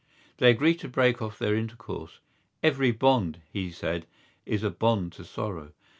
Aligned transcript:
They 0.37 0.49
agreed 0.49 0.79
to 0.79 0.87
break 0.89 1.21
off 1.21 1.37
their 1.37 1.53
intercourse: 1.53 2.17
every 2.63 2.89
bond, 2.89 3.39
he 3.53 3.69
said, 3.69 4.07
is 4.47 4.63
a 4.63 4.71
bond 4.71 5.11
to 5.13 5.23
sorrow. 5.23 5.73